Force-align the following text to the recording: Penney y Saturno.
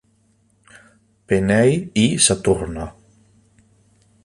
Penney 1.27 1.91
y 1.93 2.17
Saturno. 2.17 2.95